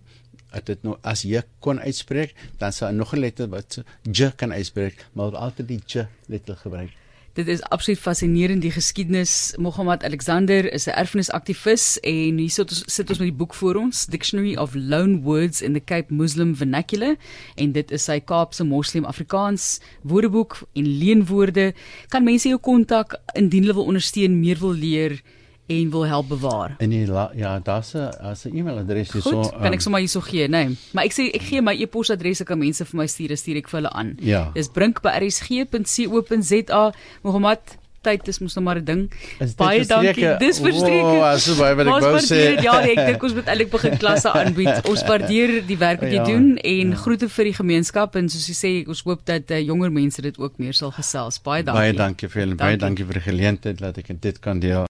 dit 0.66 0.84
nou 0.84 0.98
as 1.01 1.24
jy 1.27 1.42
kon 1.60 1.80
uitspreek, 1.80 2.36
dan 2.58 2.72
sou 2.72 2.92
nog 2.92 3.13
'n 3.13 3.20
letter 3.20 3.48
wat 3.48 3.84
j 4.12 4.32
kan 4.36 4.54
uitspreek, 4.54 5.06
maar 5.13 5.36
altyd 5.36 5.68
die 5.68 5.82
j 5.86 6.08
letter 6.27 6.56
gebruik. 6.56 6.92
Dit 7.38 7.48
is 7.48 7.62
absoluut 7.62 8.00
fascinerend 8.01 8.63
die 8.66 8.72
geskiedenis. 8.74 9.54
Mohammed 9.62 10.04
Alexander 10.04 10.74
is 10.74 10.88
'n 10.88 10.98
erfenisaktivis 10.98 12.00
en 12.00 12.38
hier 12.38 12.50
sit 12.50 12.70
ons 12.70 12.84
sit 12.86 13.10
ons 13.10 13.20
met 13.20 13.27
die 13.27 13.38
boek 13.38 13.54
voor 13.54 13.75
ons, 13.75 14.06
Dictionary 14.06 14.56
of 14.56 14.74
Loan 14.74 15.22
Words 15.22 15.62
in 15.62 15.74
the 15.74 15.84
Cape 15.84 16.13
Muslim 16.13 16.56
Vernacular 16.56 17.16
en 17.56 17.72
dit 17.72 17.92
is 17.92 18.04
sy 18.04 18.20
Kaapse 18.20 18.63
Moslem 18.63 19.06
Afrikaans 19.06 19.80
woordeboek 20.01 20.68
en 20.74 20.88
leenwoorde. 20.98 21.74
Kan 22.08 22.24
mense 22.24 22.48
jou 22.48 22.60
kontak 22.60 23.22
indien 23.34 23.62
hulle 23.62 23.74
wil 23.74 23.86
ondersteun, 23.86 24.39
meer 24.39 24.58
wil 24.58 24.74
leer? 24.74 25.22
En 25.67 25.89
wil 25.89 26.07
help 26.07 26.27
bewaar. 26.27 26.75
En 26.77 26.89
die 26.89 27.05
ja, 27.36 27.59
daar's 27.59 27.93
'n 27.93 28.09
as 28.21 28.45
'n 28.45 28.57
e-mailadres 28.57 29.12
hier 29.12 29.21
so. 29.21 29.50
Kan 29.50 29.65
ek 29.65 29.74
um, 29.74 29.79
sommer 29.79 30.00
hierso 30.00 30.21
gee, 30.21 30.47
nee. 30.47 30.77
Maar 30.91 31.03
ek 31.03 31.13
sê 31.13 31.31
ek 31.33 31.41
gee 31.41 31.62
my 31.62 31.75
e-posadres 31.75 32.41
ek 32.41 32.47
kan 32.47 32.57
mense 32.57 32.86
vir 32.86 32.97
my 32.97 33.07
stuur, 33.07 33.38
stuur 33.38 33.55
ek 33.57 33.69
vir 33.69 33.79
hulle 33.79 33.91
aan. 33.91 34.17
Ja. 34.19 34.51
Dis 34.53 34.67
brink@rsg.co.za. 34.67 36.93
Mohammed 37.21 37.77
tyd 38.07 38.29
is 38.31 38.39
mos 38.39 38.55
nog 38.57 38.63
maar 38.63 38.79
'n 38.79 38.83
ding. 38.83 39.12
Baie 39.55 39.86
dankie. 39.86 40.38
Dis 40.38 40.59
verstreek. 40.59 41.01
Wow, 41.01 41.38
so 41.38 41.55
baie 41.55 41.75
wat 41.75 41.88
ek 41.88 42.05
wou 42.05 42.21
sê. 42.21 42.41
Ja, 42.67 42.79
nee, 42.81 42.95
ek 42.95 43.12
dink 43.12 43.24
ons 43.24 43.36
moet 43.38 43.50
eintlik 43.51 43.71
begin 43.74 43.97
klasse 43.97 44.31
aanbied. 44.31 44.81
Ons 44.91 45.03
waardeer 45.09 45.62
die 45.67 45.77
werk 45.77 46.01
wat 46.03 46.13
jy 46.13 46.21
ja, 46.21 46.24
doen 46.24 46.57
en 46.57 46.93
ja. 46.93 47.00
groete 47.03 47.29
vir 47.29 47.50
die 47.50 47.55
gemeenskap 47.57 48.15
en 48.19 48.29
soos 48.29 48.47
jy 48.51 48.57
sê, 48.63 48.71
ons 48.88 49.01
hoop 49.07 49.25
dat 49.25 49.51
uh, 49.51 49.59
jonger 49.59 49.91
mense 49.91 50.21
dit 50.21 50.38
ook 50.38 50.57
meer 50.62 50.74
sal 50.74 50.91
gesels. 50.95 51.41
Baie 51.43 51.63
dankie. 51.63 51.81
Baie 51.81 51.93
dankie 51.93 52.29
vir 52.31 52.43
julle. 52.43 52.55
Baie 52.55 52.77
dankie 52.77 53.05
vir 53.05 53.19
die 53.19 53.25
geleentheid 53.27 53.83
dat 53.83 53.97
ek 53.97 54.13
dit 54.21 54.39
kan 54.39 54.59
deel. 54.63 54.86